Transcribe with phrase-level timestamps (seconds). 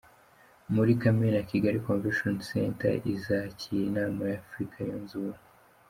[0.73, 5.39] Muri Kamena, Kigali Convention Centre izakira inama ya Afurika Yunze Ubumwe.